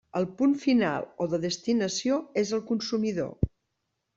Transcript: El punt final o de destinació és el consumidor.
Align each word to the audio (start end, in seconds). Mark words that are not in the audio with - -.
El 0.19 0.23
punt 0.37 0.55
final 0.61 1.03
o 1.25 1.27
de 1.33 1.39
destinació 1.43 2.17
és 2.45 2.55
el 2.59 2.65
consumidor. 2.73 3.53